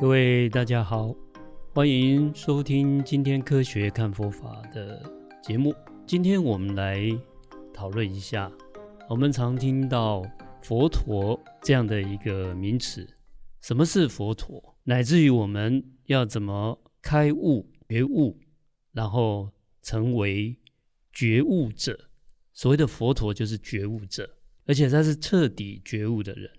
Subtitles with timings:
[0.00, 1.14] 各位大家好，
[1.74, 5.02] 欢迎收听今天科学看佛法的
[5.42, 5.74] 节目。
[6.06, 7.06] 今天我们来
[7.70, 8.50] 讨论一下，
[9.10, 10.24] 我们常听到
[10.62, 13.06] 佛陀这样的一个名词，
[13.60, 14.74] 什么是佛陀？
[14.84, 18.40] 乃至于我们要怎么开悟、觉悟，
[18.92, 20.56] 然后成为
[21.12, 22.08] 觉悟者。
[22.54, 26.50] 所谓的佛陀就是觉悟者，而且他是彻底觉悟的人。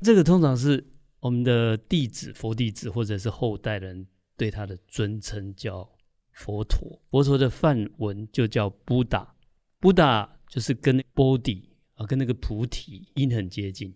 [0.00, 0.84] 这个通常是。
[1.20, 5.90] 我们的弟子、佛弟子或者是后代人对他的尊称叫
[6.30, 7.00] 佛陀。
[7.08, 11.64] 佛陀的梵文就叫 Buddha，Buddha 就是跟 Bodhi
[11.94, 13.94] 啊，跟那个菩提音很接近。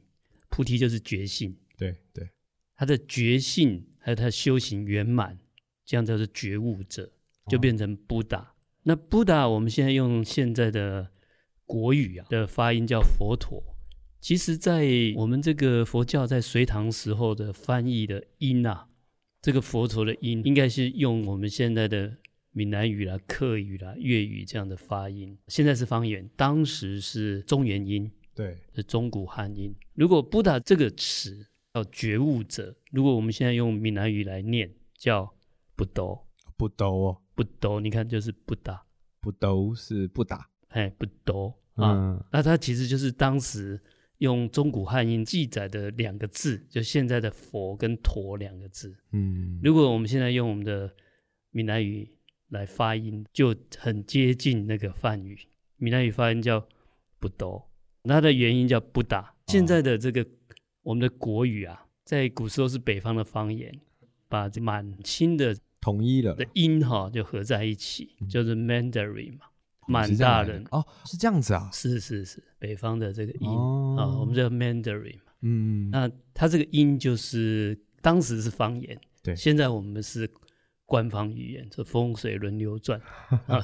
[0.49, 2.29] 菩提就是觉性，对对，
[2.75, 5.39] 他的觉性还有他修行圆满，
[5.85, 7.11] 这样叫做觉悟者，
[7.49, 8.43] 就变成 Buddha。
[8.43, 8.47] 哦、
[8.83, 11.09] 那 Buddha 我们现在用现在的
[11.65, 13.72] 国语啊的发音叫佛陀。
[14.23, 18.87] 其实，在我们这个佛教在隋唐时候的翻译的音啊，
[19.41, 22.17] 这个佛陀的音，应该是用我们现在的
[22.53, 25.37] 闽南语啦、客语啦、粤语这样的发音。
[25.49, 29.75] 现在是方言，当时是中原音，对，是中古汉音。
[29.95, 35.35] 如果 Buddha 这个词叫觉悟者，如果我们现在用闽南语来念，叫
[35.75, 36.25] 不斗，
[36.57, 38.85] 不斗哦，不斗，你看就是不打，
[39.21, 43.81] 不斗是不打，哎，不斗啊，嗯、那它其实就是当时。
[44.23, 48.97] 用中古汉音记载的两个字，就现在的“佛”跟“陀”两个字。
[49.11, 50.95] 嗯，如果我们现在用我们的
[51.51, 52.09] 闽南语
[52.51, 55.37] 来发音，就很接近那个梵语。
[55.77, 56.65] 闽南语发音叫
[57.19, 57.69] “不多”，
[58.07, 59.35] 它的原因叫“不打”。
[59.51, 60.25] 现在的这个
[60.83, 63.77] 我们的国语啊，在古时候是北方的方言，
[64.29, 69.47] 把满清的统一了的音哈就合在一起，就是 Mandarin 嘛。
[69.93, 73.97] 满大人哦，是这样子啊，是是是，北方的这个音啊、哦。
[73.99, 80.29] 哦，我们叫 Mandarin 嘛，嗯，那它这个音就是当时是方言，对，现在我们是
[80.87, 83.01] 官方语言，这风水轮流转
[83.47, 83.63] 啊。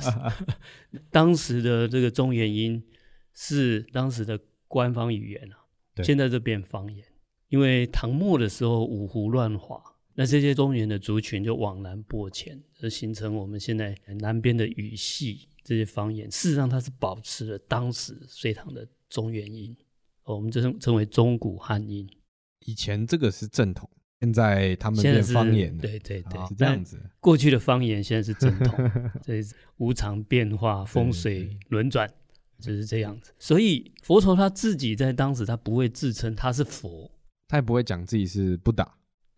[1.11, 2.83] 当时的这个中原音
[3.35, 5.57] 是当时的官方语言啊，
[5.95, 6.05] 对。
[6.05, 7.05] 现在就变方言，
[7.49, 9.83] 因为唐末的时候五胡乱华，
[10.15, 15.49] 那这些中原的族群就往南播迁，而形成我们现在南边的语系。
[15.69, 19.77] 这些方言，事实上它是保持了当时隋唐的中原音，
[20.25, 22.09] 我们这称称为中古汉音。
[22.61, 23.87] 以前这个是正统，
[24.21, 26.99] 现在他们变方言，对对对，是这样子。
[27.21, 28.91] 过去的方言现在是正统，
[29.23, 32.11] 这是无常变化，风水轮转，
[32.59, 33.31] 就是这样子。
[33.39, 37.11] 所以佛陀他自己在当时他不会自称他是佛，
[37.47, 38.97] 他也不会讲自己是不打，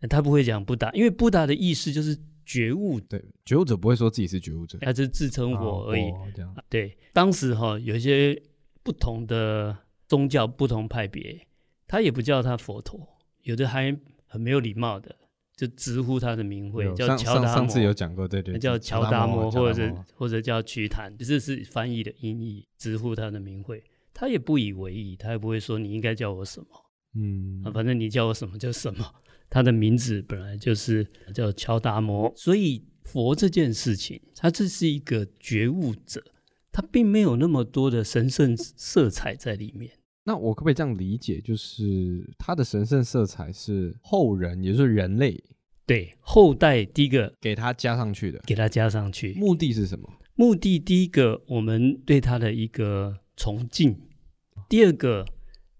[0.09, 2.17] 他不会讲不达，因为不达的意思就是。
[2.45, 6.01] 觉悟，对，觉悟者不会说自己是觉悟者，他只是自称我而已。
[6.09, 8.41] 哦、这样对，当时哈有一些
[8.83, 11.47] 不同的宗教、不同派别，
[11.87, 13.07] 他也不叫他佛陀，
[13.43, 15.15] 有的还很没有礼貌的，
[15.55, 17.55] 就直呼他的名讳，叫乔达摩。
[17.55, 26.67] 上次有讲过，对对，叫乔达摩，或者或者叫瞿昙，这是翻译的音译，直呼他的名讳，他也不以为意，他也不会说你应该叫我什么，
[27.15, 29.05] 嗯，反正你叫我什么就什么。
[29.51, 36.23] 他的名字本来就是叫乔达摩，所以佛这件事情，他这是一个觉悟者，
[36.71, 39.91] 他并没有那么多的神圣色彩在里面。
[40.23, 45.37] 那我可不可以这样理解，就是他的神圣色彩是后人，也就是人类
[45.85, 50.09] 对后代第一个给他加上去的，给他加上去，目的是什么？
[50.35, 53.95] 目的第一个，我们对他的一个崇敬；
[54.69, 55.25] 第二个，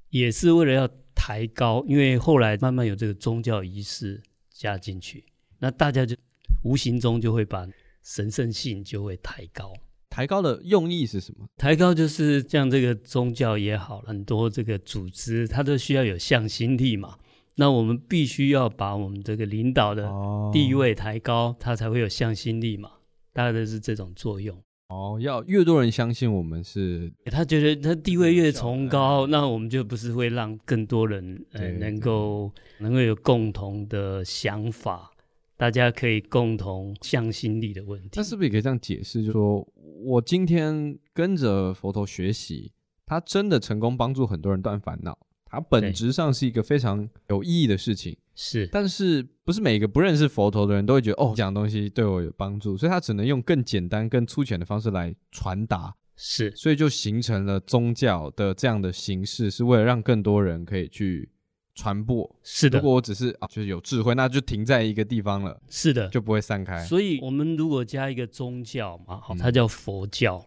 [0.09, 0.89] 也是为了要。
[1.23, 4.19] 抬高，因为后来慢慢有这个宗教仪式
[4.51, 5.23] 加进去，
[5.59, 6.15] 那大家就
[6.63, 7.63] 无形中就会把
[8.01, 9.71] 神圣性就会抬高。
[10.09, 11.45] 抬高的用意是什么？
[11.57, 17.15] 抬高就是像这个宗教也好，很多这个组织它都需要有向心力嘛。
[17.53, 20.11] 那我们必须要把我们这个领导的
[20.51, 22.93] 地位抬高，哦、它才会有向心力嘛。
[23.31, 24.59] 大概都是这种作用。
[24.91, 35.09] 哦，要越多人相信我们是，他觉得他地位越崇高，那我们就不是会让更多人呃能够能够有共同的想法，
[35.55, 38.09] 大家可以共同向心力的问题。
[38.15, 39.21] 那是不是也可以这样解释？
[39.21, 39.65] 就是说
[40.03, 42.73] 我今天跟着佛陀学习，
[43.05, 45.17] 他真的成功帮助很多人断烦恼。
[45.51, 61.29] 它本质上是一个非常有意义的事情，是，但是不是每个不认识佛陀的人都会觉得哦，讲东西对我有帮助，所以他只能用更简单、更粗浅的方式来传达，是，所以就形成了宗教的这样的形式，是为了让更多人可以去
[61.75, 62.33] 传播。
[62.43, 66.81] 是的，如果我只是啊，就是有智慧，那就停在一个地方了，是的，就不会散开。
[66.85, 70.45] 所以我们如果加一个宗教嘛，好，它叫佛教。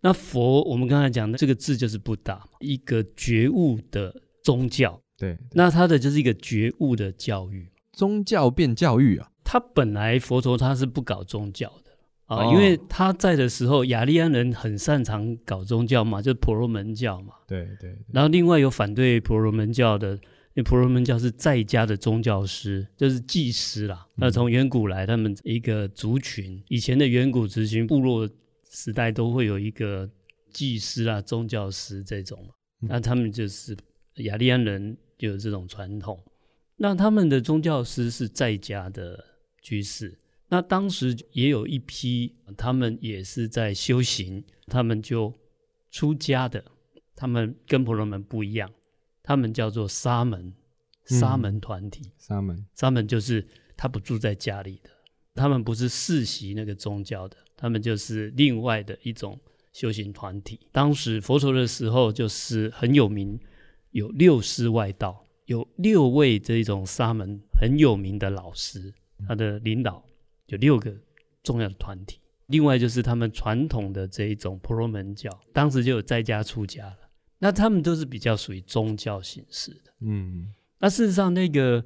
[0.00, 5.00] 那佛，我们刚才讲的这个字就是不打，一个觉悟的宗教。
[5.18, 7.68] 对，那它的就是一个觉悟的教育。
[7.92, 9.30] 宗教变教育啊？
[9.42, 11.92] 他本来佛陀他是不搞宗教的
[12.26, 17.32] 啊，哦、因为他在的时候，雅利安人很擅长搞宗教嘛，就是婆罗门教嘛。
[17.46, 17.98] 对对，对。
[18.12, 20.20] 然后另外有反对婆罗门教的，因
[20.56, 24.06] 为婆罗门教是在家的宗教师，就是祭师啦。
[24.16, 28.28] 那从远古来，他们一个族群，以前的远古族群部落
[28.70, 30.08] 时代都会有一个
[30.52, 32.48] 祭司啊、宗教师这种。
[32.80, 33.76] 那他们就是
[34.16, 36.22] 雅利安人就有这种传统。
[36.76, 39.24] 那他们的宗教师是在家的。
[39.62, 40.16] 居士，
[40.46, 45.34] 那当时也有一批，他们也是在修行，他们就
[45.90, 46.64] 出家的，
[47.16, 48.72] 他们跟婆罗门不一样，
[49.24, 50.54] 他们叫做沙门，
[51.06, 53.44] 沙门团体，沙门，沙门就是
[53.76, 54.90] 他不住在家里的，
[55.34, 59.38] 他们不是世袭那个宗教的，他们就是另外的一种
[59.72, 60.60] 修行团体。
[60.70, 63.38] 当时佛陀的时候，就是很有名，
[63.90, 68.92] 有六师外道，有六位这种沙门很有名的老师。
[69.26, 70.04] 他的领导
[70.48, 70.94] 有六个
[71.42, 76.98] 重要的团体，另外就是他们传统的这一种婆罗门教，当时就有在家出家了。
[77.38, 79.92] 那他们都是比较属于宗教形式的。
[80.00, 81.82] 嗯，那事实上，那个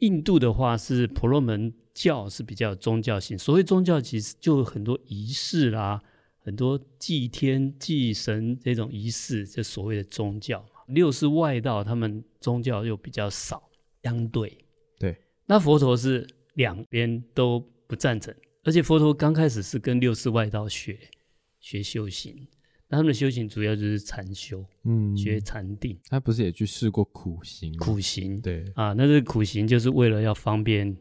[0.00, 3.36] 印度的话是婆罗门教是比较有宗教性。
[3.36, 6.00] 所谓宗教，其实就很多仪式啦，
[6.38, 10.82] 很多祭天祭神这种仪式，就所谓的宗教嘛。
[10.88, 13.68] 六是外道他们宗教又比较少，
[14.02, 14.56] 相对。
[15.00, 15.16] 对，
[15.46, 16.24] 那佛陀是。
[16.56, 18.34] 两边都不赞成，
[18.64, 20.98] 而且佛陀刚开始是跟六世外道学
[21.60, 22.48] 学修行，
[22.88, 26.00] 那他们的修行主要就是禅修，嗯，学禅定。
[26.08, 27.76] 他不是也去试过苦行？
[27.76, 30.96] 苦行，对啊，那这个苦行就是为了要方便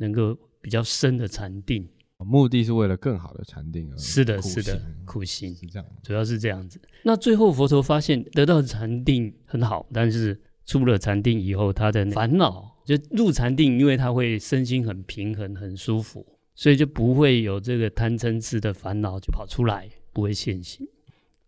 [0.00, 1.88] 能够比较深的禅定，
[2.18, 3.96] 目的是为了更好的禅定而。
[3.96, 6.80] 是的，是的，苦行是这样，主要是这样子。
[7.04, 12.68] 那最后佛陀发现得到禅定很好，但是出了禅定以后，他的烦恼。
[12.82, 16.26] 就入禅定，因为他会身心很平衡、很舒服，
[16.56, 20.84] 所以就不会有这个贪嗔痴的烦恼就跑出来，不会现行。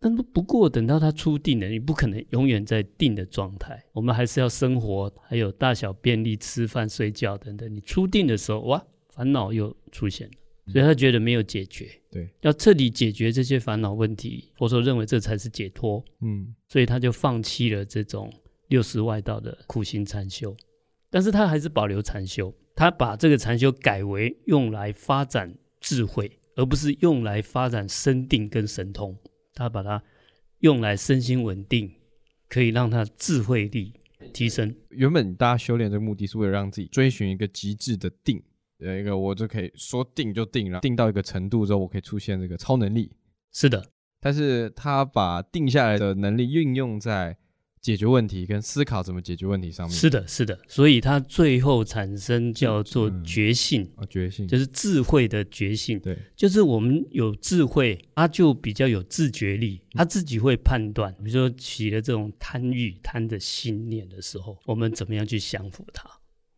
[0.03, 7.73] 但不过等到他出定了，你不可能永远在定的状态，我们还是要生活，还有大小便利、吃饭、睡觉等等。
[7.73, 10.33] 你出定的时候，哇，烦恼又出现了，
[10.73, 11.89] 所以他觉得没有解决。
[12.11, 16.03] 对，要彻底解决这些烦恼问题，佛陀认为这才是解脱。
[16.21, 18.29] 嗯，所以他就放弃了这种
[18.71, 20.53] 六十外道的苦行禅修。
[21.11, 29.17] 但是他还是保留禅修，他把这个禅修改为用来发展智慧，而不是用来发展身定跟神通。
[29.55, 30.03] 他把它
[30.61, 31.93] 用来身心稳定，
[32.49, 33.93] 可以让他智慧力
[34.33, 34.75] 提升。
[34.91, 38.43] 原本大家修炼这个目的是为了让自己追寻一个极致的定，
[38.79, 43.13] 有一个我就可以说定就定了，定到一个程度之后，我可以出现这个超能力。
[43.53, 43.85] 是的，
[44.21, 47.37] 但是他把定下来的能力运用在。
[47.83, 54.47] 解决问题跟思考怎么解决问题上面，是的，是的，所以它最后产生叫做觉性，啊、嗯，觉性。
[54.47, 66.09] 就是智慧的觉性，对，就是我们有智慧，他就比较有自觉力，他自己会判断，比如说起了这种贪欲、贪的心念的时候，我们怎么样去降服它？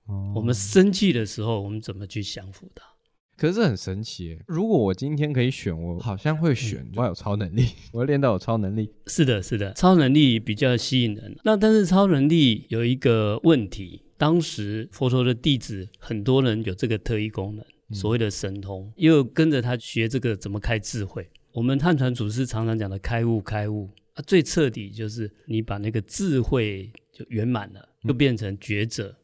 [0.05, 2.85] 哦，我们生气的时候，我们怎么去降服它？
[3.37, 8.89] 可是很神奇，如果我今天可以选，我好像会选，我有超能力， 我要练到有超能力。
[9.09, 11.37] 是的，是的，超能力比较吸引人。
[11.45, 17.65] 那但是超能力有一个问题，当时佛陀的弟子很多人有这个特异功能，
[17.97, 21.29] 所谓的神通，也有跟着他学这个怎么开智慧。
[21.53, 29.17] 我们汉传祖师常常讲的开悟，开悟啊，最彻底就是你把那个智慧就圆满了，就变成觉者，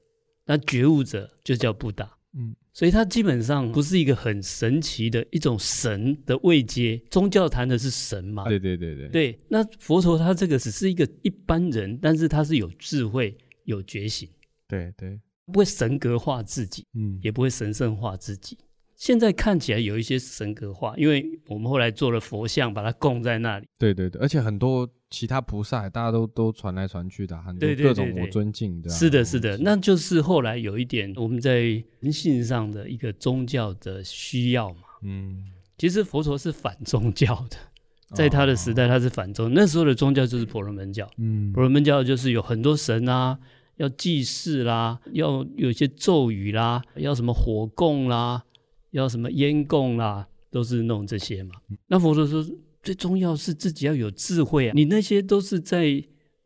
[0.47, 2.19] 那觉悟者就叫布达。
[2.35, 2.57] 嗯。
[2.73, 8.45] 所以它基本上不是一个很神奇的一种神的位阶，宗教谈的是神嘛？
[8.45, 9.09] 对对对对。
[9.09, 14.29] 对，那佛陀他这个只是一个一般人，但是他是有智慧、有觉醒。
[14.69, 18.57] 对对，不会神格化自己，嗯，也不会神圣化自己。
[18.95, 23.67] 现在看起来有一些神格化，因为我们后来做了佛像，把它供在那里。
[23.79, 24.89] 对对对，而且很多。
[25.11, 28.89] 其他菩萨大家都都传来传去的，很多各种我尊敬的。
[28.89, 31.61] 是的，是的，那就是后来有一点我们在
[31.99, 34.83] 人性上的一个宗教的需要嘛。
[35.03, 37.57] 嗯，其实佛陀是反宗教的，
[38.15, 41.11] 在他的时代他是反宗，哦、那时候的宗教就是婆罗门教。
[41.19, 43.37] 嗯，婆罗门教就是有很多神啊，
[43.79, 48.45] 要祭祀啦，要有一些咒语啦，要什么火供啦，
[48.93, 51.57] 要什么烟供啦，都是弄这些嘛。
[51.89, 52.47] 那佛陀说。
[52.83, 54.73] 最重要是自己要有智慧啊！
[54.75, 56.03] 你那些都是在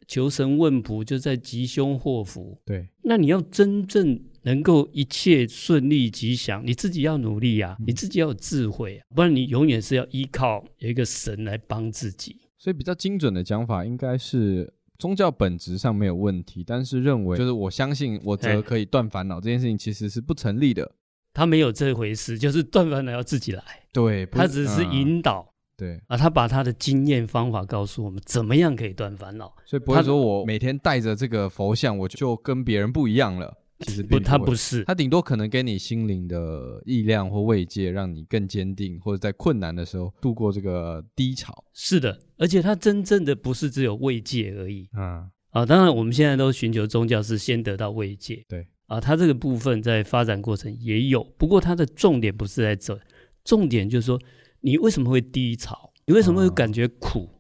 [0.07, 2.61] 求神问卜，就在吉凶祸福。
[2.64, 7.76] 对，那你要真正能够一切顺利吉祥，你自己要努力啊！
[7.79, 12.37] 嗯、你自己要有智慧啊，不然你永远是要依靠有一个神来帮自己。
[12.59, 20.91] 所以比较精准的讲法，应该是宗教本质上没有问题，但是认为就是我相信我则可以断烦恼这件事情其实是不成立的。
[21.33, 23.62] 他没有这回事，就是断烦恼要自己来。
[23.93, 25.47] 对，他只是引导。
[25.49, 29.54] 嗯、对啊，他把他的经验方法告诉我们，怎么样可以断烦恼。
[29.64, 33.52] 所以不会说我每天带着这个佛像，我就跟别人不一样了。
[33.81, 41.52] 其实不，不，他不是，他顶多可能给你心灵的力量或慰藉，让你更坚定，或者在困难的时候度过这个低潮。
[41.73, 44.88] 是的，而且他真正的不是只有慰藉而已。
[44.97, 48.45] 嗯，啊，当然我们现在都寻求宗教是先得到慰藉。
[48.49, 48.66] 对。
[48.87, 52.99] 啊，他这个部分在发展过程也有，不过他的重点不是在这，
[53.43, 54.21] 重点就是说，
[54.64, 55.92] 你为什么会低潮？
[56.06, 57.18] 你为什么会感觉苦？
[57.18, 57.30] 哦、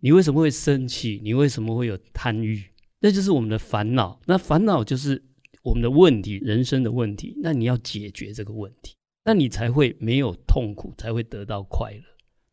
[0.00, 1.20] 你为什么会生气？
[1.22, 2.60] 你为什么会有贪欲？
[2.98, 4.20] 那就是我们的烦恼。
[4.26, 5.22] 那烦恼就是
[5.62, 7.38] 我们的问题，人生的问题。
[7.40, 12.02] 那你要解决这个问题，那你才会没有痛苦，才会得到快乐。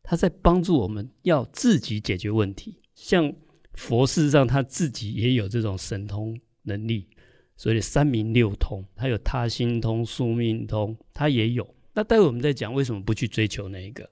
[0.04, 2.78] 他在帮助我们要自己解决问题。
[2.94, 3.34] 像
[3.72, 7.08] 佛事实上他自己也有这种神通能力。
[7.56, 11.66] 所以三明六通，他有他心通、宿命通，他也有。
[11.94, 14.08] 那待会我们再讲为什么不去追求那一个，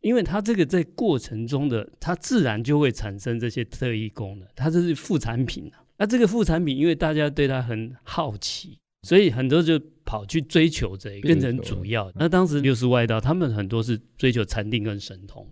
[0.00, 5.82] 因为它这个在过程中的，它自然就会产生这些特异功能，它这是副产品啊。
[5.96, 12.10] 那这个副产品，因为大家对它很好奇，所以很多就跑去追求这个，变成主要。
[12.16, 15.48] 那当时六十外道，他们很多是追求禅定跟神通，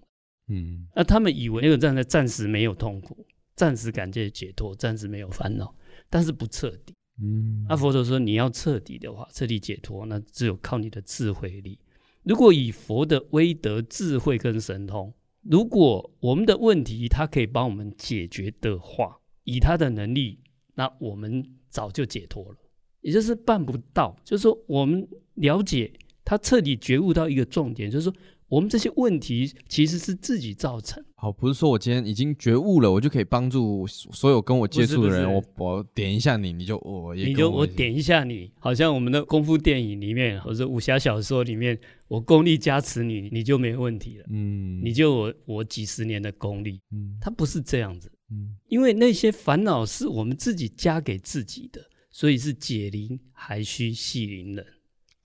[0.48, 5.72] 嗯，那他们以为那个暂暂时没有痛苦，暂时感觉解脱，暂时没有烦恼，
[6.08, 6.94] 但是不彻底。
[7.22, 11.78] 嗯，阿佛陀说，你要彻底的话，彻底解脱，那只有靠你的智慧力。
[12.22, 15.12] 如果以佛的威德、智慧跟神通，
[15.42, 20.40] 如果我们的问题他可以帮我们解决的话，以他的能力，
[20.74, 22.58] 那我们早就解脱了。
[23.00, 25.92] 也就是办不到，就是说我们了解
[26.24, 28.14] 他彻底觉悟到一个重点，就是说。
[28.50, 31.00] 我们这些问题其实是自己造成。
[31.20, 35.30] 好，不是说我今天已经觉悟了，我就可以帮助所有跟我接触的人。
[35.30, 44.24] 我我点一下你，你就我也你就我点一下你，好像我们的功夫电影里面或者武侠小说里面，我功力加持你，你就没问题了。
[44.30, 46.80] 嗯，你就我我几十年的功力。
[46.90, 48.10] 嗯，它不是这样子。
[48.30, 54.64] 嗯，因为那些烦恼是我们自己加给自己的，所以是解铃还需系铃人。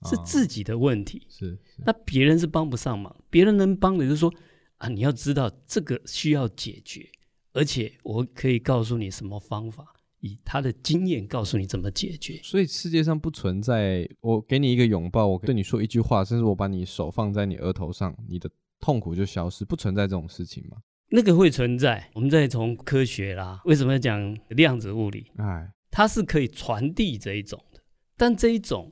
[0.04, 4.32] 是自己的问题，是，那别人是帮不上忙，别人能帮的就是说
[4.78, 7.08] 啊，你要知道这个需要解决，
[7.52, 9.86] 而且我可以告诉你什么方法，
[10.20, 12.40] 以他的经验告诉你怎么解决。
[12.42, 20.76] 所以世界上不存在我给你一个拥抱，我对你说一句话，甚至我把你手放在你额头上，你的痛苦就消失，不存在这种事情吗？
[21.10, 22.10] 那个会存在。
[22.14, 25.30] 我们再从科学啦，为什么要讲量子物理？
[25.36, 27.80] 哎，它是可以传递这一种的，
[28.16, 28.90] 但这一种。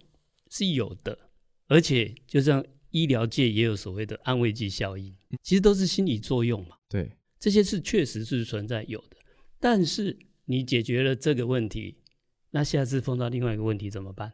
[0.50, 1.18] 是有的，
[1.66, 5.12] 而且就像医疗界也有所谓的安慰剂效应，
[5.42, 6.76] 其实都是心理作用嘛。
[6.88, 9.16] 对，这些是确实是存在有的。
[9.58, 11.98] 但是你解决了这个问题，
[12.50, 14.32] 那下次碰到另外一个问题怎么办？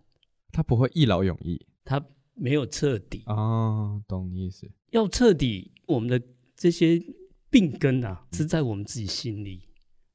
[0.53, 2.05] 他不会一劳永逸，他
[2.35, 4.71] 没有彻底啊、哦，懂你意思。
[4.91, 6.21] 要彻底，我们的
[6.57, 7.01] 这些
[7.49, 9.63] 病根啊，是在我们自己心里。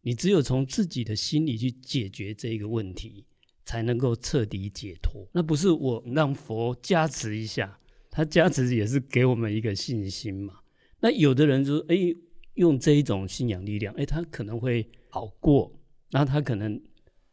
[0.01, 3.25] 你只有从自己的心里去解决这个问题。
[3.67, 5.27] 才能够彻底解脱。
[5.33, 7.79] 那不是我让佛加持一下，
[8.11, 10.59] 他加持也是给我们一个信心嘛。
[11.05, 11.95] 那有的人就说，哎，
[12.55, 15.71] 用这一种信仰力量，哎，他可能会好过。
[16.09, 16.81] 那他可能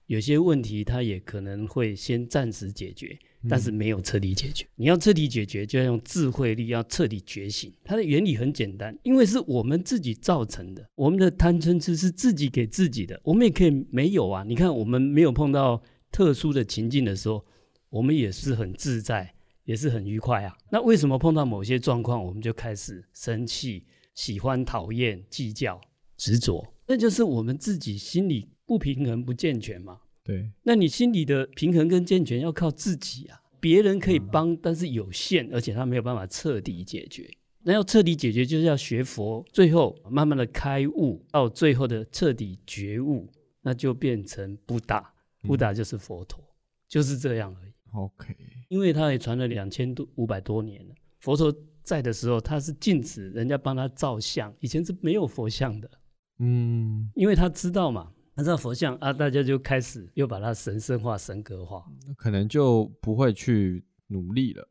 [0.09, 4.67] 有些问题，他也可能会先暂时解决，但是没有彻底解决。
[4.67, 4.69] 嗯。
[4.77, 7.73] 你要彻底解决，就要用智慧力，要彻底觉醒。
[7.83, 14.45] 它的原理很简单，因为是我们自己造成的，我们的贪嗔痴是自己给自己的，我们也可以没有啊。
[14.47, 15.83] 你看，我们没有碰到。
[16.15, 17.43] 特殊的情境的时候，
[17.89, 19.33] 我们也是很自在，
[19.65, 20.57] 也是很愉快啊。
[20.71, 25.81] 那为什么碰到某些状况，我们就开始生气、喜欢、讨厌、计较、
[26.17, 26.75] 执着？
[26.87, 30.01] 那就是我们自己心里不平衡、不健全嘛。
[30.25, 30.51] 对。
[30.63, 33.39] 那你心里的平衡跟健全要靠自己啊。
[33.61, 37.31] 别人可以帮，但是有限，而且他没有办法彻底解决。
[37.63, 43.25] 那要彻底解决，就是要学佛，最后慢慢的开悟，到最后的彻底觉悟，
[43.61, 46.51] 那就变成不打，不打就是佛陀，嗯，
[46.89, 47.73] 就是这样而已。
[47.93, 48.35] OK，
[48.73, 50.95] 因为他也传了两千多五百多年了。
[51.21, 55.91] 佛陀在的时候，他是禁止人家帮他造像，以前是没有佛像的。
[56.39, 61.85] 嗯，因为他知道嘛，他知道佛像啊，大家就开始又把它神圣化、神格化，
[62.17, 64.67] 可能就不会去努力了。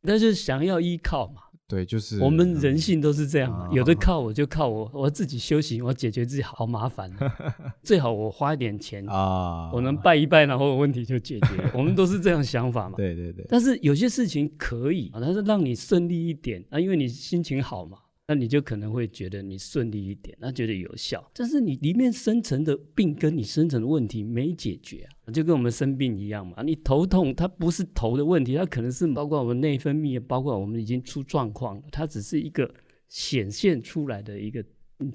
[0.00, 1.42] 那就想要依靠嘛。
[1.72, 7.10] 对，就是我们人性都是这样嘛，嗯、有的靠我就靠我，我自己修行，我解决自己好麻烦，
[7.82, 11.48] 最好我花一点钱啊，我能拜一拜，然后问题就解决。
[11.72, 12.96] 我们都是这样想法嘛。
[12.98, 13.46] 对对对。
[13.48, 17.96] 但是有些事情可以啊，但是让你顺利一点啊，因为你心情好嘛，
[18.28, 21.28] 那你就可能会觉得你顺利一点，那觉得有效。
[21.34, 26.62] 但是你里面深层的病跟你深层的问题没解决啊，就跟我们生病一样嘛。
[26.62, 32.72] 你头痛，它不是头的问题，它可能是包括我们内分泌，包括我们已经出状况了，它只是一个
[33.08, 34.64] 显现出来的一个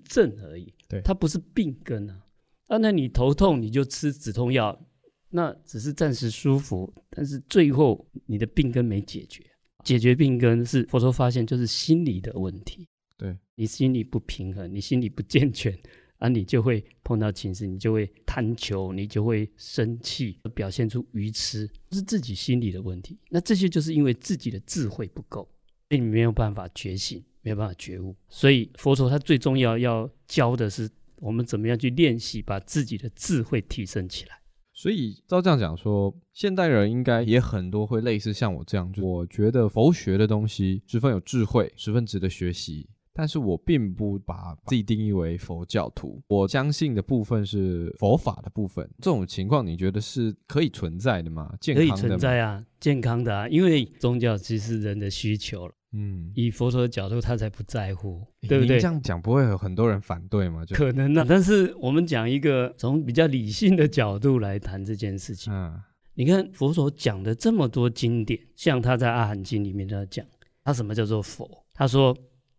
[0.03, 0.73] 症而已。
[0.89, 2.21] 对，它不是病根啊。
[2.67, 4.77] 啊，那你头痛你就吃止痛药，
[5.29, 9.41] 那只是暂时舒服，但是最后你的病根没解决。
[9.85, 12.85] 解决病根是佛陀发现就是心理的问题。
[13.17, 15.75] 对，你心理不平衡，你心理不健全
[16.19, 23.17] 啊，你就会碰到情绪，你就会贪求，你就会生气，表现出愚痴，是自己心理的问题。
[23.29, 25.49] 那这些就是因为自己的智慧不够，
[25.89, 28.15] 所以你没有办法觉醒，没有办法觉悟。
[28.29, 34.39] 所以佛陀他最重要要教的是我们怎么样去练习，把自己的智慧提升起来。
[34.73, 42.87] 所以照这样讲说，现代人应该也很多会类似像我这样，就我觉得佛学的东西十分有智慧，十分值得学习。
[43.17, 48.87] 但是我并不把自己定义为佛教徒，我相信的部分是佛法的部分。
[48.99, 51.51] 这种情况，你觉得是可以存在的吗？
[51.59, 51.91] 健康的？
[51.91, 55.73] 可以存在啊，健康的啊，因为宗教其实是人的需求了。
[55.93, 58.79] 嗯，以佛陀的角度，他才不在乎，对不对？
[58.79, 60.63] 这样讲不会有很多人反对吗？
[60.69, 65.51] 可能啊，但是我们讲一个从比较理性的角度来谈这件事情。
[65.51, 65.81] 嗯，
[66.13, 70.23] 你看佛陀讲的这么多经典，像他在《阿含经》里面他讲，
[70.63, 71.49] 他什么叫做佛？
[71.73, 72.15] 他说。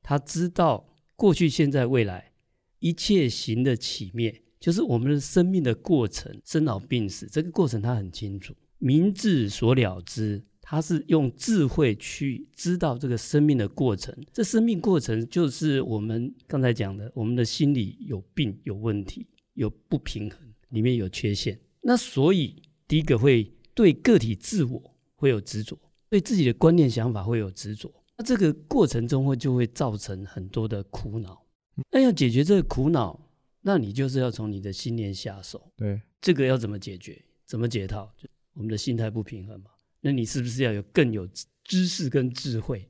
[0.09, 2.33] 他知道过去、现在、未来
[2.79, 8.55] 一切行的起灭，就是我们的生命的过程，生老病死这个过程，他很清楚。
[8.79, 14.17] 明智所了知，他是用智慧去知道这个生命的过程。
[14.33, 20.39] 这生命过程就是我们刚才讲的，我们的心理有病、有问题、有不平衡，
[20.71, 21.61] 里面有缺陷。
[21.83, 27.93] 那所以第一个会对个体自我会有执着，对自己的观念想法会有执着。
[28.19, 31.47] 那这个过程中会就会造成很多的苦恼。
[31.93, 35.71] 那要解决这个苦恼，那你就是要从你的心念下手。
[35.77, 37.25] 对，这个要怎么解决？
[37.47, 38.13] 怎么解套？
[38.17, 39.71] 就我们的心态不平衡嘛。
[40.01, 41.29] 那你是不是要有更有
[41.63, 42.89] 知识跟智慧，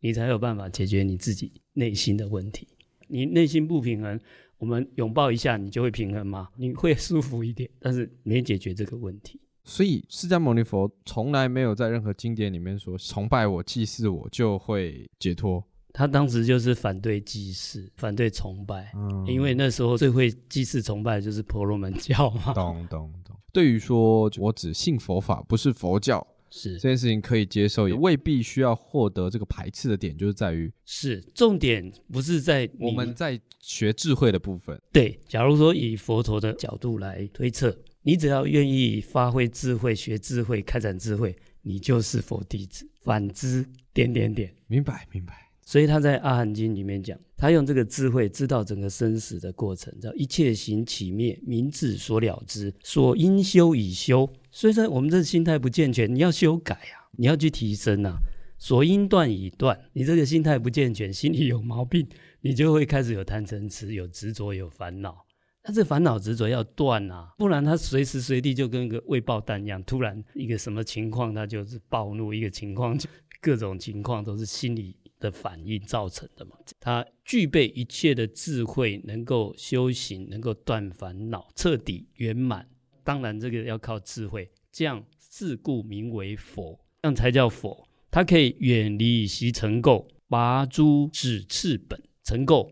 [0.00, 2.66] 你才有办法解决你自己内心的问题？
[3.08, 4.18] 你内心不平衡，
[4.56, 6.48] 我们拥抱一下，你就会平衡吗？
[6.56, 9.38] 你会 舒服一点，但是没解决这个问题。
[9.62, 15.62] 所以，释迦牟尼佛从来没有在任何经典里面说崇拜我、祭祀我就会解脱。
[15.92, 22.52] 他当时就是反对祭祀、反对崇拜，嗯，因为那时候最会祭祀崇拜的就是婆罗门教嘛。
[22.52, 23.36] 懂懂懂。
[23.52, 34.80] 对于说我只信佛法，不是佛教，是这件事情可以接受，也未必需要获得这个排斥的点，就是在于是重点不是在我们在学智慧的部分。
[34.92, 37.76] 对，假如说以佛陀的角度来推测。
[38.02, 42.88] 你只要愿意发挥智慧、学智慧、开展智慧，你就是佛弟子。
[43.02, 45.34] 反之，点点点，明白明白。
[45.62, 54.28] 所以他在《阿含经》里面讲，他用这个智慧知道整个生死的过程，叫一切行起灭，明智所了之，所应修已修。
[54.50, 58.16] 所以说，我们这心态不健全，你要修改啊，你要去提升啊。
[58.58, 62.06] 所应断已断，你这个心态不健全，心里有毛病，
[62.40, 65.24] 你就会开始有贪嗔痴，有执着，有烦恼。
[65.62, 73.08] 他这烦恼执着要断啊，不然他随时随地就跟个未爆弹一样，突然一个什么情况他就是暴怒，一个情况就
[73.40, 76.56] 各种情况都是心理的反应造成的嘛。
[76.80, 82.66] 他具备一切的智慧，能够修行，能够断烦恼，彻底圆满。
[83.04, 87.86] 当然这个要靠智慧，这样自故名为佛，这样才叫佛。
[88.10, 92.70] 他可以远离习尘垢，拔诸始次本，尘垢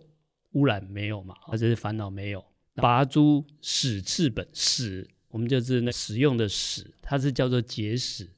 [0.52, 1.34] 污染没有嘛？
[1.42, 2.44] 或者是烦恼没有。
[2.82, 8.28] 拔诸始次本，始我们就是那使用的始，它是叫做结使，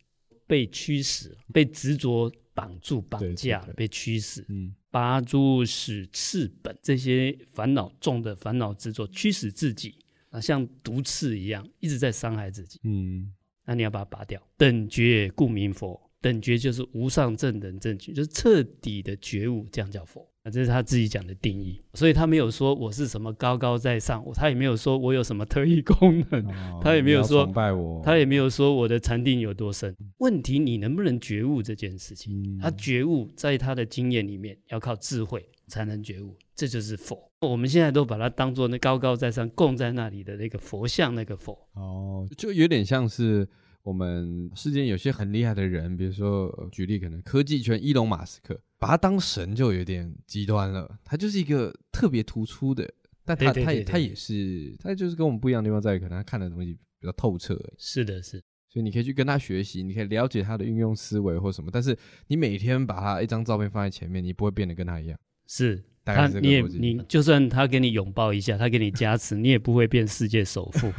[0.47, 4.45] 被驱使，被执着绑住、绑架了，被驱使。
[4.49, 9.95] 嗯，拔诸始次本，这些烦恼重的烦恼执着驱使自己
[10.31, 12.81] 啊，像毒刺一样，一直在伤害自己。
[12.85, 13.33] 嗯，
[13.65, 14.43] 那你要把它拔掉。
[14.57, 20.30] 等觉故名佛，等觉就是无上正等正觉，就是彻底的觉悟，这样叫佛。
[20.43, 29.95] 啊，这是他自己讲的定义，所以他没有说我是什么高高在上，他也没有说我有什么特异功能，哦、他也没有说崇拜我，他也没有说我的禅定有多深。
[30.19, 32.43] 问题你能不能觉悟这件事情？
[32.43, 37.31] 嗯、他觉悟在他的经验里面要靠智慧才能觉悟，这就是佛。
[37.41, 41.53] 我们现在都把它当做那高高在上供在那里的那个佛像，那个佛。
[41.75, 43.49] 哦，就有点像是。
[43.83, 50.99] 我们世间有些很厉害的人，比如说举例，可能科技圈伊隆马斯克，把他当神就有点极端了。
[51.05, 52.91] 他就是一个特别突出的，
[53.25, 57.57] 但他他也他也是，他就是跟我们不一样的地方在于，可能他看的东西比较透彻。
[57.79, 58.43] 是的，是。
[58.73, 61.71] 所以你可以去跟他学习，你可以了解他的运用思维或什么。
[61.73, 61.97] 但是
[62.29, 65.19] 你每天把他一张照片放在前面，你不会变得跟他一样。
[65.49, 70.93] 是，他你也你就算他给你拥抱一下，他给你加持，你也不会变世界首富。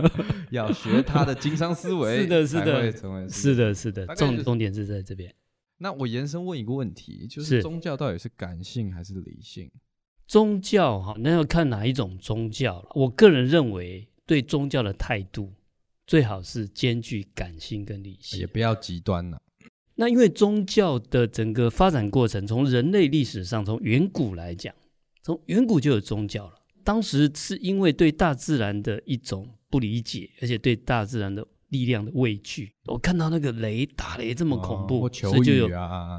[0.50, 2.92] 要学他的经商思维， 是的，是的，
[3.28, 5.30] 是的，是的，重重点是在这边。
[5.78, 9.70] 那我延伸问一个问题，就是宗教到底是感性还是理性？
[10.26, 12.90] 宗教哈，那要看哪一种宗教了。
[12.94, 15.52] 我个人认为，对宗教的态度
[16.06, 19.40] 最好是兼具感性跟理性，也不要极端了。
[19.94, 24.74] 那因为宗教的整个发展过程，从人类历史上，从远古来讲，
[25.22, 26.54] 从远古就有宗教了。
[26.84, 31.46] 当时是因为对大自然的一种不理解，而且对大自然的。
[31.68, 35.68] 力量的畏惧，我看到那个雷打雷这么恐怖，哦、求啊、所以就有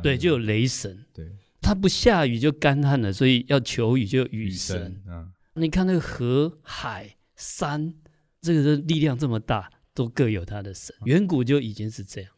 [0.04, 1.06] 对，就有雷神。
[1.14, 1.28] 对，
[1.62, 4.78] 它不下雨就干旱了，所以要求雨就有雨神。
[4.78, 7.94] 雨神嗯、你看那个河、海、山，
[8.42, 10.96] 这个的力量这么大，都各有它的神。
[11.06, 12.32] 远古就已经是这样。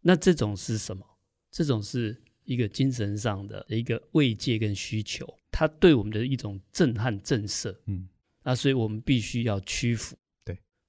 [0.00, 1.04] 那这种是什么？
[1.50, 7.74] 这种是一个精神上的一个慰藉跟需求，它对我们的一种震撼震慑。
[7.86, 8.06] 嗯，
[8.44, 10.16] 那所以我们必须要屈服。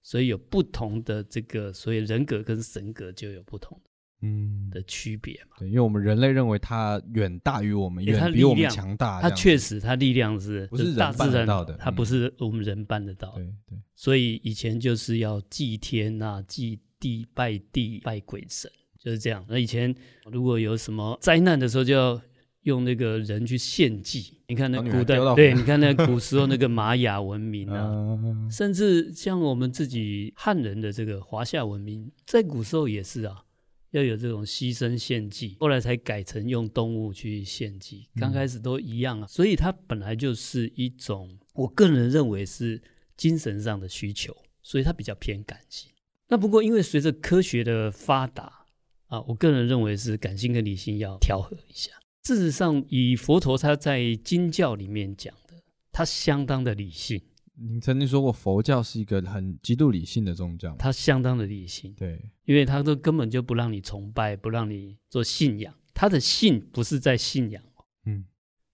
[0.09, 3.89] 所以有不同的这个，所以人格跟神格就有不同的
[4.23, 5.57] 嗯的区别嘛。
[5.59, 9.21] 对，因为我们人类认为它远大于我们，远比我们强大。
[9.21, 11.77] 它确实，它力量是不是大自然到的？
[11.77, 13.35] 它不是我们人办得到。
[13.35, 13.77] 对对。
[13.95, 19.45] 所以以前就是要祭天啊，祭地、拜地、拜鬼神，就是这样。
[19.47, 19.93] 那以前
[20.31, 22.19] 如果有什么灾难的时候，就要。
[22.63, 27.89] 用那个人去献祭，你看那古代，对， 你看那古时候那个玛雅文明啊，
[28.51, 33.43] 甚至像我们自己汉人的这个华夏文明，在古时候也是啊，
[33.91, 42.81] 要有这种牺牲献祭，后来才改成用动物去献祭，刚开始都一样啊，所以它本来就是一种，我个人认为是
[43.15, 45.89] 精神上的需求，所以它比较偏感性。
[46.27, 48.65] 那不过因为随着科学的发达
[49.07, 51.91] 啊，我个人认为是感性跟理性要调和一下。
[52.23, 55.55] 事实上，以佛陀他在经教里面讲的，
[55.91, 57.21] 他相当的理性。
[57.61, 60.73] 你曾经说过，佛教是一个很极度理性的宗教。
[60.77, 65.73] 他相当的理性，对，因为他都根本就不让你崇拜，不让你做信仰。
[65.93, 67.61] 他的信不是在信仰，
[68.05, 68.23] 嗯，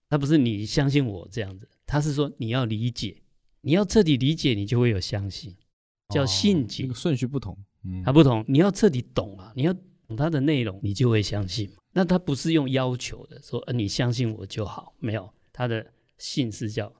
[0.08, 3.20] 他不是你相信我这样子，他是说你要理解，
[3.62, 5.56] 你要彻底理解，你就会有相信，
[6.10, 6.84] 叫信解。
[6.84, 8.44] 这个顺序不同，嗯，它不同。
[8.46, 9.74] 你要彻底懂啊，你要
[10.06, 11.68] 懂它的内容，你就会相信。
[11.96, 16.94] 那他不是用要求的，说，呃，你相信我就好，没有，他的信是叫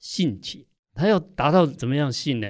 [0.00, 2.48] 信解，他要达到怎么样信呢？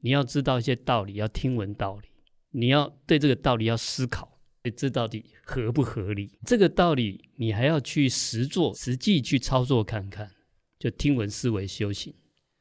[0.00, 2.08] 你要知道一些道理，要听闻道理，
[2.50, 4.40] 你要对这个道理要思考，
[4.76, 6.36] 这到底合不合理？
[6.44, 10.28] 这个道理你还要去实做，实际去操作看看，
[10.76, 12.12] 就听闻思维修行，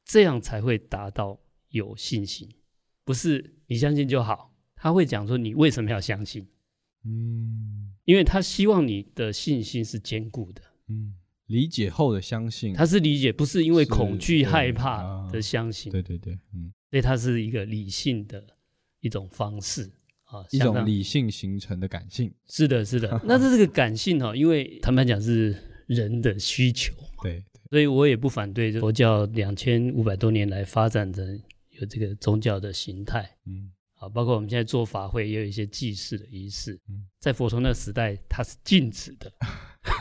[0.06, 2.48] 这样才会达到有信心。
[3.04, 6.48] 不是你相信就好，他会讲说你为什么要相信？
[7.04, 7.87] 嗯。
[8.08, 11.14] 因为他希望你的信心是坚固的，嗯，
[11.48, 18.42] 理解后的相信，他是理解，不是因为恐惧害怕的相信，对对对，嗯，所以它是一个理性的
[19.02, 19.92] 一种方式
[20.24, 23.20] 啊，一种理性形成的感性，是的，是的。
[23.28, 25.54] 那这个感性哈，因为坦白讲是
[25.88, 26.94] 人的需求。
[26.94, 31.38] 嘛，对，所以我也不反对佛教两千五百多年来发展的
[31.72, 33.70] 有这个宗教的形态，嗯。
[33.98, 36.80] 啊，包括我们现在做法会也有一些祭祀的仪式，
[37.20, 39.32] 在佛陀那个时代它是禁止的，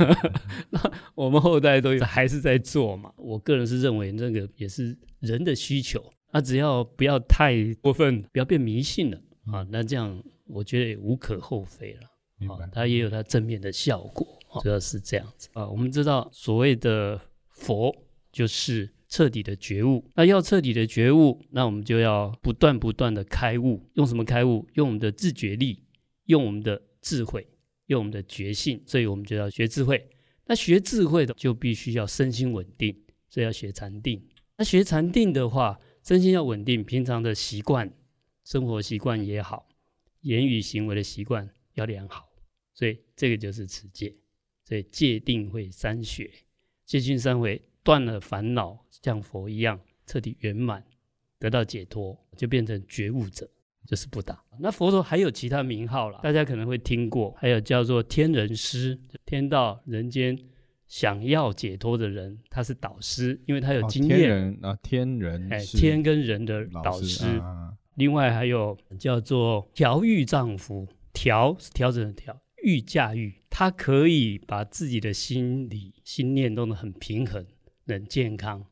[0.69, 3.13] 那我们后代都还是在做嘛。
[3.17, 9.19] 我个人是认为那个也是人的需求，那只要不要太过分，不要变迷信了
[9.51, 12.01] 啊，那这样我觉得也无可厚非了。
[12.49, 14.27] 啊，它也有它正面的效果，
[14.63, 15.67] 主要是这样子啊。
[15.67, 17.97] 我们知道所谓的佛
[18.31, 18.93] 就是。
[19.17, 23.83] 彻底的觉悟，那要彻底的觉悟，那我们就要不断不断的开悟。
[23.95, 24.69] 用什么开悟？
[24.75, 25.83] 用我们的自觉力，
[26.27, 27.49] 用我们的智慧，
[27.87, 28.79] 用我们的觉性。
[28.85, 30.07] 所以我们就要学智慧。
[30.45, 32.95] 那学智慧的就必须要身心稳定，
[33.31, 34.23] 所以要学禅定。
[34.59, 37.91] 那学禅定的话，身心要稳定，平常的习惯，
[38.45, 39.67] 生活习惯也好，
[40.21, 42.29] 言语行为的习惯要良好。
[42.75, 44.15] 所以这个就是持戒。
[44.67, 46.31] 所以戒定慧三学，
[46.85, 47.63] 戒定三回。
[47.87, 50.83] 断了烦恼，像佛一样彻底圆满，
[51.39, 53.49] 得到解脱，就变成觉悟者，
[53.87, 54.43] 就是不打。
[54.59, 60.37] 那佛陀还有其他名号了，大家可能会听过，还有叫做天人师，天道人间
[60.89, 64.17] 想要解脱的人，他是导师，因为他有经验。
[64.19, 67.07] 哦、天人啊，天人，哎，天跟人的导师。
[67.07, 77.47] 师啊、另外还有叫做调御丈夫，调是调整的调，御驾驭，他可以把自己的心理心念弄得很平衡。
[77.87, 78.65] 能健康，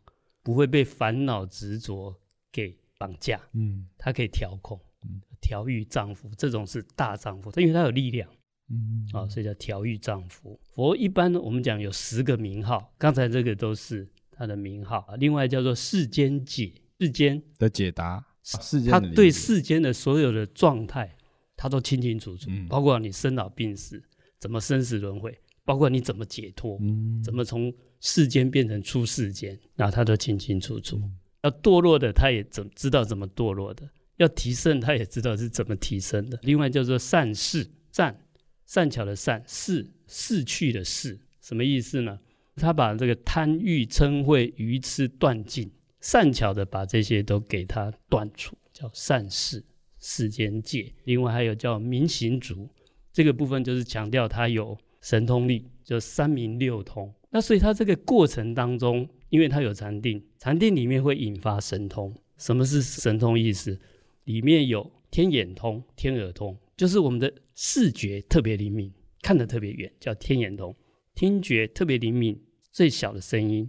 [0.43, 2.15] 不会被烦恼执着
[2.53, 3.41] 给绑架。
[3.55, 8.31] 嗯，他可以调控，嗯，调御丈夫，这种是大丈夫，因为他有力量。
[8.71, 10.59] 嗯，啊，所以叫调御丈夫。
[10.75, 15.07] 佛一般我们讲有十个名号，刚才这个都是他的名号。
[15.19, 21.15] 另外叫做世间解，世间的解答，世间他对世间的所有的状态，
[21.57, 24.03] 他都清清楚楚，嗯、包括你生老病死，
[24.39, 27.71] 怎么生死轮回，包括你怎么解脱，嗯、怎么从
[28.07, 30.99] 世间变成出世间，那他都清清楚楚。
[30.99, 33.87] 嗯、要堕落的，他也怎知道怎么堕落的；
[34.19, 36.39] 要提升，他也知道是怎么提升的。
[36.43, 38.21] 另外叫做善事，善。
[38.67, 42.19] 善巧的善，逝逝去的逝，什么意思呢？
[42.57, 49.65] 他把这个贪欲嗔恚愚痴断尽，善巧的把这些都给他断除，叫善事
[49.99, 50.93] 世间界。
[51.05, 52.69] 另外还有叫明行足，
[53.13, 57.15] 这个部分就是强调他有神通力，就三明六通。
[57.35, 62.15] 那所以他这个过程当中，因为他有禅定，禅定里面会引发神通。
[62.39, 63.77] 什么是神通意思？
[64.23, 66.57] 里面有天眼通、天耳通。
[66.77, 70.73] 就是我们的视觉特别灵敏，看得特别远，叫天眼通；
[71.13, 73.69] 听觉特别灵敏，最小的声音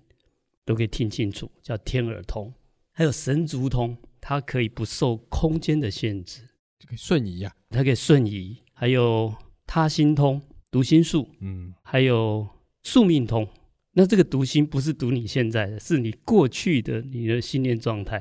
[0.64, 2.54] 都可以听清楚，叫天耳通。
[2.92, 6.42] 还有神足通，它可以不受空间的限制，
[6.78, 8.62] 就可以瞬移呀、啊，它可以瞬移。
[8.74, 9.34] 还有
[9.66, 12.48] 他心通，读心术，嗯，还有
[12.86, 13.46] 宿命通。
[13.94, 18.18] 那这个读心不是读你现在的，是你过去的你的信念状态。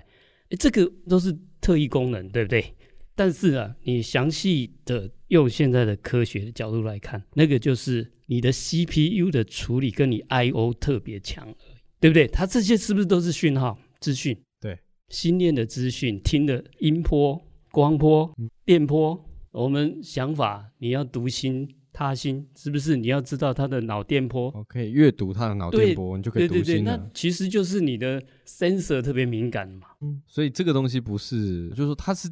[0.49, 2.75] 诶，这个都是特异功能，对不对？
[3.15, 12.27] 但是啊，你详细的用现在的科学的角度来看，那个就是你的 CPU 的处理跟你 IO 特别强而已，对不对？
[12.27, 14.37] 它这些是不是都是讯号资讯？
[14.61, 18.33] 对，心念的资讯，听的音波、光波、
[18.65, 22.95] 电波，我们想法，你要读心他心，是不是？
[22.95, 26.65] 你要知道他的脑电波，我可以阅读他的脑电波，你就可以读心了。
[26.65, 29.87] 对对对，那其实就是你的 sensor 特别敏感嘛。
[30.03, 32.29] 嗯，所以这个东西不是，就是说它是。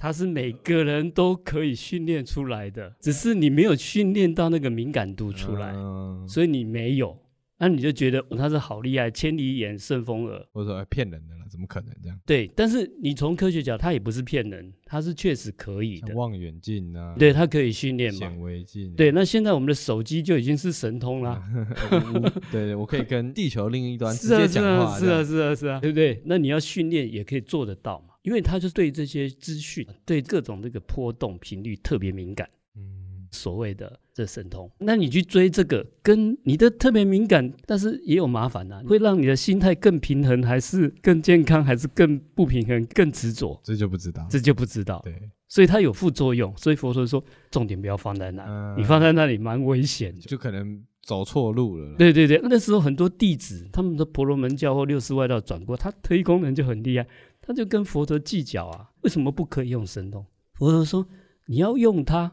[0.00, 7.18] 它是每个人都可以训练出来的，只是你没有训练到那个敏感度出来，嗯、所以你没有，
[7.58, 12.16] 那你就觉得他是好厉害，千里眼顺风耳，或者说骗人的了，怎么可能这样？
[12.24, 16.14] 对，但是你从科学角，它也不是骗人，它是确实可以的。
[16.14, 18.18] 望远镜啊，对，它可以训练嘛。
[18.20, 21.42] 显微镜，对，那现在我们的手机就已经是神通了。
[22.52, 26.22] 对对，我可以跟地球另一端直接讲话，是啊，是啊，是啊，是啊，对不对？
[26.24, 28.14] 那你要训练也可以做得到嘛。
[28.22, 43.60] 因为它就对这些资讯、对各种这个波动频率特别敏感，嗯，所谓的这神通，那你去追这个，跟你的特别敏感，但是也有麻烦呐、啊，会让你的心态更平衡，还是更健康，还是更不平衡、更执着？
[43.62, 45.00] 这就不知道，这就不知道。
[45.04, 45.14] 对，
[45.46, 51.94] 所以它有副作用，所以佛陀说，重点不要放在那里，嗯、你放在那里蛮危险的，就可能走错路了。
[51.96, 57.06] 对对对，那时候很多弟子，他们的婆罗门教或六世外道转过，他推功能就很厉害。
[57.40, 60.26] 他就跟佛陀计较啊，为什么不可以用神通？
[60.54, 61.06] 佛陀说
[61.46, 62.32] ：“你要用它，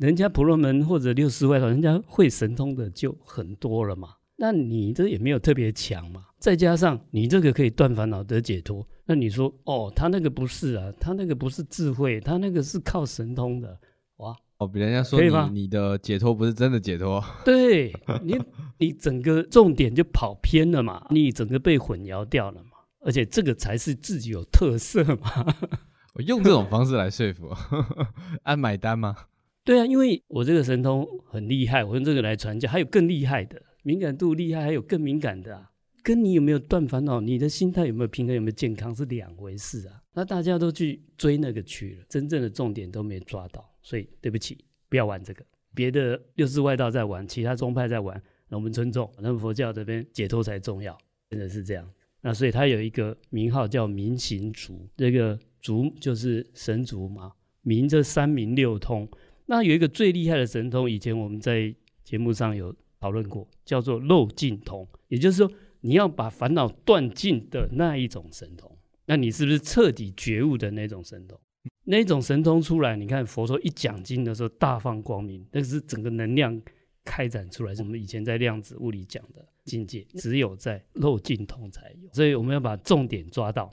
[0.00, 4.14] 人家婆罗门或者六师外道，人家会神通的就很多了嘛。
[4.36, 6.24] 那你这也没有特别强嘛。
[6.38, 13.78] 再加上你这个可以断烦恼得解脱，那你说哦，他那个不是啊，他那个不是智慧，他那个是靠神通的
[14.16, 14.34] 哇。
[14.56, 18.38] 哦，比人家说你你的解脱不是真的解脱，对你
[18.78, 22.70] 你整个重点就跑偏了嘛，你整个被混淆掉了嘛。”
[23.04, 25.54] 而且这个才是自己有特色嘛！
[26.14, 27.50] 我用这种方式来说服，
[28.44, 29.14] 按买单吗？
[29.62, 35.70] 对啊，因为我这个神通很厉害，我用这个来传教，还有更厉害的，敏感度厉害，还有更敏感的啊！
[36.02, 40.02] 跟你有没有断烦恼，你的心态有没有平衡，有没有健康是两回事啊！
[40.14, 45.44] 那大家都去追那个去了，真正的重点都没抓到，所以对不起，不要玩这个。
[45.74, 49.08] 别的六世外道在玩，其他宗派在玩，那我们尊重。
[49.18, 50.96] 那佛教这边解脱才重要，
[51.28, 51.88] 真的是这样。
[52.22, 59.06] 那所以他有一个名号叫明行足，这个足就是神足嘛，明这三明六通。
[59.50, 68.70] 那有一个最厉害的神通，以前我们在节目上有讨论过，叫做漏尽通，也就是说你要把烦恼断尽的那一种神通。
[69.06, 71.36] 那你是不是彻底觉悟的那种神通？
[71.82, 76.62] 那种神通出来，你看佛说一讲经的时候大放光明，那是整个能量
[77.04, 79.44] 开展出来，我们以前在量子物理讲的。
[79.64, 83.70] 境界只有在漏尽通才有，所以我们要把重点抓到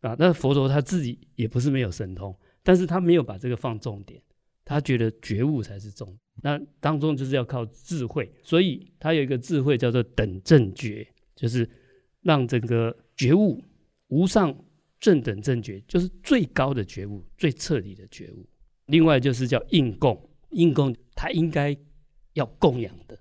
[0.00, 0.14] 啊。
[0.18, 4.20] 那佛陀他自己也不是没有神通，但是他没有把这个放重点，
[4.70, 6.16] 他觉得觉悟才是重。
[6.42, 11.68] 那当中就是要靠智慧，所以他有一个智慧叫做等正觉，就是
[12.22, 13.62] 让整个觉悟
[14.08, 14.56] 无上
[14.98, 18.48] 正等正觉，就是最高的觉悟，最彻底的觉悟。
[18.86, 21.76] 另外就是叫应供，应供他应该
[22.34, 23.18] 要供养的，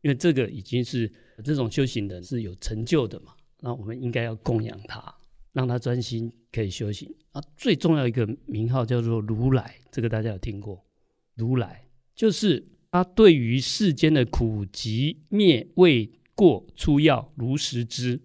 [0.00, 1.10] 因为这个已经是。
[1.42, 3.32] 这种修行人是有成就的嘛？
[3.58, 5.12] 那我们应该要供养他，
[5.52, 7.12] 让他专心可以修行。
[7.32, 10.84] 啊，最重要一个名号叫做如来，这个大家有听过？
[11.34, 18.20] 如来就是他对于世间的苦集灭未过出要如实知，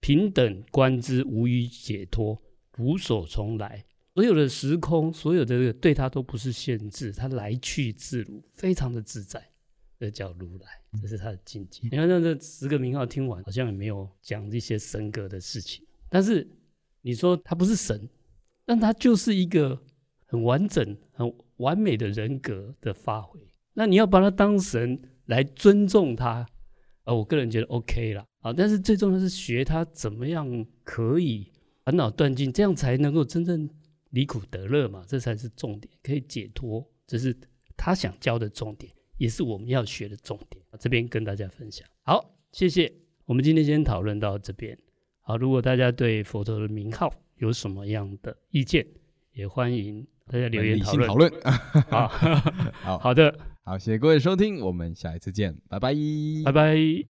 [0.00, 2.42] 平等观之，无余解脱，
[2.78, 3.84] 无所从来。
[4.14, 9.50] 所有的时空，所有的这个对他都不是限制，他来去自如，非常的自在。
[9.98, 10.66] 这叫如来，
[11.00, 11.80] 这是他的境界。
[11.84, 15.86] 你看，那这十个名号听完，好像也没有讲一些神格的事情。
[16.10, 16.46] 但是
[17.00, 18.08] 你说他不是神，
[18.66, 19.80] 但他就是一个
[20.26, 21.32] 很完整、很
[21.62, 23.40] 完美的人格的发挥。
[23.72, 26.46] 那你要把他当神来尊重他，
[27.04, 28.52] 啊，我个人觉得 OK 了啊。
[28.52, 31.50] 但是最重要的是学他怎么样可以
[31.84, 33.66] 烦恼断尽，这样才能够真正
[34.10, 37.34] 离苦得乐嘛，这才是重点，可以解脱，这是
[37.76, 40.62] 他想教的重点，也是我们要学的重点。
[40.78, 41.88] 这边跟大家分享。
[42.02, 42.92] 好，谢谢。
[43.24, 44.76] 我们今天先讨论到这边。
[45.20, 48.86] 好，如果大家对佛陀的名号有什么样的意见，
[49.32, 51.08] 也欢迎大家留言讨论。
[51.08, 51.32] 讨论。
[51.90, 52.08] 好，
[52.82, 53.38] 好， 好的。
[53.64, 55.94] 好，谢谢各位收听，我们下一次见，拜拜，
[56.46, 57.04] 拜拜。